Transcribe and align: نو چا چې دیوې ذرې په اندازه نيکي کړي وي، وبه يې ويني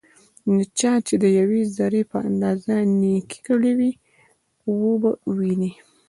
نو 0.53 0.61
چا 0.79 0.91
چې 1.07 1.13
دیوې 1.23 1.61
ذرې 1.75 2.01
په 2.11 2.17
اندازه 2.29 2.73
نيکي 3.01 3.39
کړي 3.47 3.71
وي، 3.77 3.91
وبه 4.81 5.11
يې 5.15 5.21
ويني 5.37 5.71